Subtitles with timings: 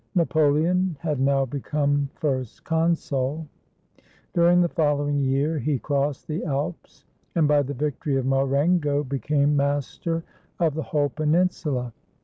[0.15, 3.45] Napoleon had now become First Consul.
[4.33, 9.55] During the following year he crossed the Alps and by the victory of Marengo became
[9.55, 10.23] master
[10.59, 11.93] of the whole peninsula.